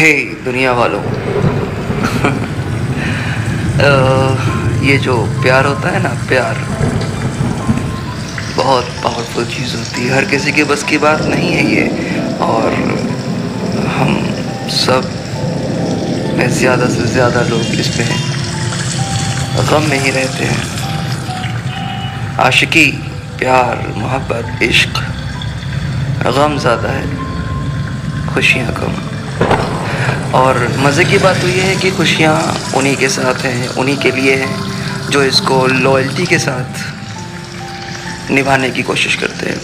हे 0.00 0.12
दुनिया 0.44 0.72
वालों। 0.72 1.02
ये 4.82 4.96
जो 4.98 5.16
प्यार 5.42 5.66
होता 5.66 5.90
है 5.90 6.02
ना, 6.02 6.08
प्यार, 6.28 6.54
बहुत 8.56 8.84
पावरफुल 9.02 9.44
चीज़ 9.46 9.76
होती 9.76 10.04
है। 10.04 10.14
हर 10.14 10.24
किसी 10.24 10.52
के 10.52 10.64
बस 10.64 10.82
की 10.82 10.98
बात 10.98 11.22
नहीं 11.24 11.50
है 11.50 11.70
ये। 11.70 11.88
और 12.40 12.72
हम 13.98 14.16
सब, 14.70 15.02
में 16.38 16.50
ज़्यादा 16.50 16.88
से 16.88 17.06
ज़्यादा 17.08 17.42
लोग 17.50 17.60
इसमें 17.80 18.08
गम 19.70 19.82
में 19.90 19.98
ही 19.98 20.10
रहते 20.10 20.44
हैं। 20.44 20.62
आशिकी, 22.38 22.86
प्यार, 23.38 23.94
मोहब्बत, 23.98 24.62
इश्क, 24.62 24.90
गम 26.38 26.58
ज़्यादा 26.58 26.88
है, 26.88 27.06
खुशियाँ 28.34 28.72
कम। 28.72 29.09
और 30.34 30.76
मज़े 30.78 31.04
की 31.04 31.18
बात 31.18 31.40
तो 31.40 31.48
ये 31.48 31.62
है 31.62 31.76
कि 31.76 31.90
खुशियाँ 31.90 32.34
उन्हीं 32.76 32.96
के 32.96 33.08
साथ 33.08 33.34
हैं, 33.34 33.68
उन्हीं 33.68 33.96
के 33.96 34.10
लिए 34.10 34.34
हैं, 34.34 34.54
जो 35.10 35.22
इसको 35.22 35.66
लॉयल्टी 35.66 36.26
के 36.26 36.38
साथ 36.38 38.30
निभाने 38.30 38.70
की 38.70 38.82
कोशिश 38.82 39.14
करते 39.14 39.50
हैं। 39.50 39.60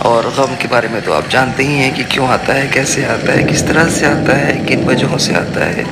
और 0.00 0.26
गम 0.38 0.54
के 0.56 0.68
बारे 0.68 0.88
में 0.88 1.00
तो 1.02 1.12
आप 1.12 1.28
जानते 1.28 1.62
ही 1.62 1.74
हैं 1.74 1.94
कि 1.94 2.04
क्यों 2.04 2.28
आता 2.28 2.52
है, 2.52 2.66
कैसे 2.68 3.04
आता 3.04 3.32
है, 3.32 3.44
किस 3.44 3.66
तरह 3.66 3.88
से 3.90 4.06
आता 4.06 4.36
है, 4.36 4.52
किन 4.64 4.84
वजहों 4.84 5.18
से 5.18 5.34
आता 5.34 5.64
है। 5.64 5.84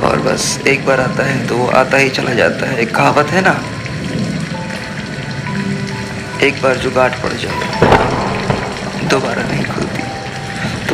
और 0.00 0.18
बस 0.18 0.58
एक 0.68 0.86
बार 0.86 1.00
आता 1.00 1.24
है 1.24 1.46
तो 1.46 1.66
आता 1.66 1.96
ही 1.96 2.08
चला 2.10 2.34
जाता 2.34 2.70
है। 2.70 2.78
एक 2.78 2.94
कहावत 2.94 3.30
है 3.30 3.42
ना? 3.42 3.56
एक 6.42 6.62
बार 6.62 6.76
जो 6.76 6.90
गाठ 6.90 7.22
पड़ 7.22 7.32
जाए, 7.32 7.60
दोबारा 9.08 9.42
नहीं 9.42 9.64
खुलती। 9.64 9.93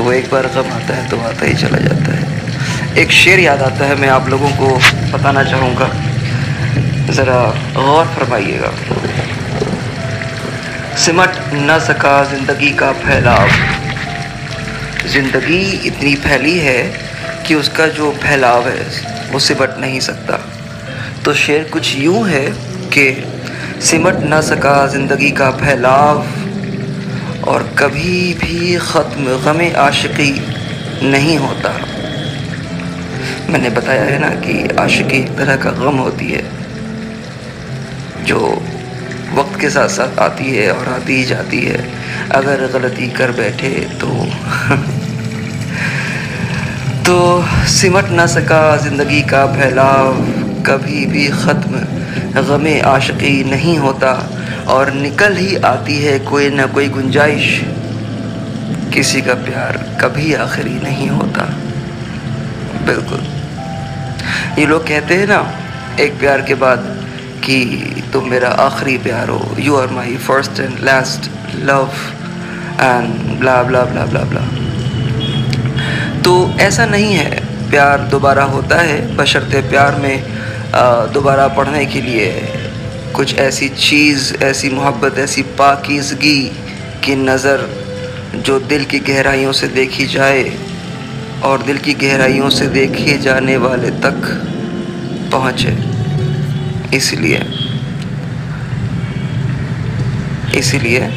तो 0.00 0.04
वो 0.04 0.12
एक 0.12 0.28
बार 0.30 0.46
गम 0.48 0.68
आता 0.72 0.94
है 0.96 1.08
तो 1.10 1.16
आता 1.20 1.46
ही 1.46 1.54
चला 1.54 1.78
जाता 1.78 2.12
है। 2.12 2.94
एक 2.98 3.10
शेर 3.12 3.40
याद 3.40 3.62
आता 3.62 3.84
है, 3.84 3.96
मैं 4.00 4.08
आप 4.08 4.28
लोगों 4.28 4.50
को 4.50 4.68
बताना 5.12 5.42
चाहूँगा। 5.44 5.88
ज़रा 7.12 7.40
गौर 7.74 8.06
फरमाइएगा। 8.14 8.70
सिमट 10.96 11.36
न 11.52 11.78
सका 11.88 12.14
ज़िंदगी 12.24 12.70
का 12.72 12.90
फैलाव। 13.02 13.48
ज़िंदगी 15.08 15.60
इतनी 15.88 16.14
फैली 16.24 16.58
है 16.58 16.82
कि 17.46 17.54
उसका 17.54 17.86
जो 17.98 18.10
फैलाव 18.22 18.68
है, 18.68 18.86
वो 19.32 19.38
सिमट 19.38 19.78
नहीं 19.80 20.00
सकता। 20.00 20.40
तो 21.24 21.34
शेर 21.36 21.68
कुछ 21.72 21.96
यूँ 21.96 22.28
है 22.28 22.46
कि 22.96 23.10
सिमट 23.90 24.24
न 24.24 24.40
सका 24.50 24.86
ज़िंदगी 24.86 25.30
का 25.32 25.50
फैलाव 25.58 26.26
और 27.44 27.62
कभी 27.78 28.34
भी 28.34 28.76
ख़त्म 28.82 29.24
गम 29.44 29.60
आशिकी 29.78 30.32
नहीं 31.04 31.38
होता। 31.38 31.70
मैंने 33.50 33.70
बताया 33.70 34.04
है 34.04 34.18
ना 34.18 34.28
कि 34.40 34.68
आशिकी 34.80 35.18
एक 35.18 35.36
तरह 35.36 35.56
का 35.56 35.70
गम 35.74 35.98
होती 35.98 36.30
है, 36.30 36.44
जो 38.24 38.38
वक्त 39.34 39.60
के 39.60 39.70
साथ 39.70 39.88
साथ 39.90 40.18
आती 40.18 40.46
है 40.46 40.72
और 40.72 40.88
आती 40.88 41.14
ही 41.14 41.24
जाती 41.24 41.60
है। 41.60 41.78
अगर 42.32 42.66
गलती 42.72 43.08
कर 43.10 43.32
बैठे 43.32 43.68
तो 44.00 44.06
तो 47.06 47.44
सिमट 47.70 48.10
ना 48.12 48.26
सका 48.28 48.76
ज़िंदगी 48.78 49.22
का 49.30 49.46
फैलाव। 49.54 50.14
कभी 50.66 51.06
भी 51.06 51.28
ख़त्म 51.36 52.42
गम 52.42 52.66
आशिकी 52.86 53.44
नहीं 53.44 53.78
होता। 53.78 54.12
और 54.70 54.92
निकल 54.94 55.36
ही 55.36 55.56
आती 55.66 55.96
है 55.98 56.18
कोई 56.24 56.48
ना 56.50 56.66
कोई 56.74 56.88
गुंजाइश। 56.88 57.46
किसी 58.94 59.20
का 59.22 59.34
प्यार 59.44 59.76
कभी 60.00 60.32
आखिरी 60.36 60.74
नहीं 60.80 61.08
होता। 61.10 61.44
बिल्कुल। 62.86 63.20
ये 64.58 64.66
लोग 64.66 64.86
कहते 64.88 65.14
हैं 65.14 65.26
ना, 65.26 65.40
एक 66.00 66.18
प्यार 66.20 66.42
के 66.42 66.54
बाद 66.56 66.86
कि 67.44 67.56
तुम 68.12 68.28
मेरा 68.30 68.48
आखिरी 68.60 68.96
प्यार 68.98 69.28
हो। 69.28 69.56
You 69.58 69.76
are 69.76 69.90
my 69.90 70.16
first 70.18 70.60
and 70.60 70.78
last 70.84 71.30
love 71.64 71.90
and 72.80 73.38
blah 73.40 73.62
blah 73.62 73.82
blah 73.84 74.04
blah 74.06 74.20
blah 74.24 74.40
तो 76.22 76.32
ऐसा 76.60 76.86
नहीं 76.86 77.12
है। 77.14 77.30
प्यार 77.70 78.00
दोबारा 78.10 78.44
होता 78.44 78.76
है, 78.78 79.16
बशर्ते 79.16 79.60
प्यार 79.70 79.96
में 79.96 80.22
दोबारा 81.12 81.46
पढ़ने 81.48 81.84
के 81.86 82.00
लिए 82.02 82.30
कुछ 83.16 83.34
ऐसी 83.38 83.68
चीज़, 83.68 84.34
ऐसी 84.44 84.68
मोहब्बत, 84.70 85.18
ऐसी 85.18 85.42
पाकिजगी 85.58 86.40
की 87.04 87.14
नज़र 87.16 87.68
जो 88.36 88.58
दिल 88.60 88.84
की 88.84 88.98
गहराइयों 88.98 89.52
से 89.52 89.68
देखी 89.68 90.06
जाए 90.06 90.44
और 91.44 91.62
दिल 91.62 91.78
की 91.78 91.94
गहराइयों 91.94 92.50
से 92.50 92.66
देखे 92.68 93.16
जाने 93.18 93.56
वाले 93.56 93.90
तक 94.04 94.28
पहुँचे। 95.32 95.76
इसलिए 96.96 97.42
इसलिए 100.58 101.08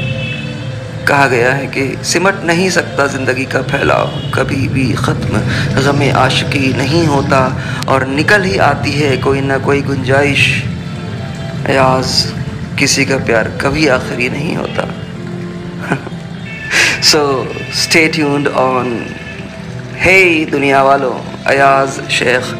कहा 1.07 1.27
गया 1.27 1.53
है 1.53 1.65
कि 1.67 1.85
सिमट 2.03 2.43
नहीं 2.45 2.69
सकता 2.69 3.07
ज़िंदगी 3.07 3.45
का 3.45 3.61
फैलाव, 3.61 4.11
कभी 4.33 4.67
भी 4.67 4.91
ख़त्म, 4.95 5.39
गम 5.81 6.03
आशिकी 6.17 6.73
नहीं 6.73 7.05
होता 7.07 7.41
और 7.89 8.07
निकल 8.07 8.43
ही 8.43 8.57
आती 8.65 8.91
है 8.91 9.17
कोई 9.17 9.41
ना 9.41 9.57
कोई 9.57 9.81
गुंजाइश। 9.81 10.45
अयाज 11.65 12.07
किसी 12.79 13.05
का 13.05 13.17
प्यार 13.17 13.49
कभी 13.61 13.87
आखिरी 13.87 14.29
नहीं 14.29 14.55
होता 14.55 14.87
so 17.11 17.21
stay 17.83 18.07
tuned 18.07 18.47
on 18.47 18.89
hey 20.05 20.45
दुनिया 20.51 20.83
वालों 20.83 21.13
Ayaz 21.47 22.01
Sheikh 22.09 22.53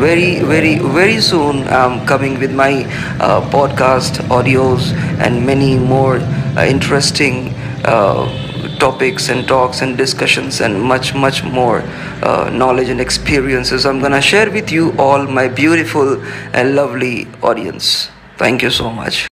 very 0.00 0.78
very 0.96 1.20
soon 1.20 1.62
i'm 1.68 1.94
coming 2.06 2.38
with 2.38 2.52
my 2.52 2.84
uh, 3.20 3.40
podcast 3.52 4.20
audios 4.28 4.92
and 5.26 5.46
many 5.46 5.76
more 5.76 6.18
uh, 6.18 6.64
interesting 6.64 7.54
uh, 7.84 8.47
topics 8.78 9.28
and 9.28 9.46
talks 9.46 9.82
and 9.82 9.96
discussions 9.96 10.60
and 10.60 10.80
much 10.80 11.14
much 11.14 11.42
more 11.44 11.80
uh, 12.22 12.50
knowledge 12.52 12.88
and 12.88 13.00
experiences. 13.00 13.86
I'm 13.86 14.00
gonna 14.00 14.20
share 14.20 14.50
with 14.50 14.70
you 14.72 14.92
all 14.98 15.26
my 15.26 15.48
beautiful 15.48 16.22
and 16.52 16.74
lovely 16.74 17.26
audience. 17.42 18.10
Thank 18.36 18.62
you 18.62 18.70
so 18.70 18.90
much 18.90 19.28